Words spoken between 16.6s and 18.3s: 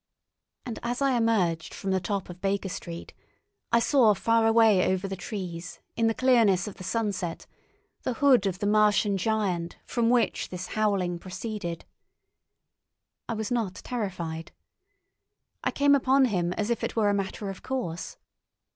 if it were a matter of course.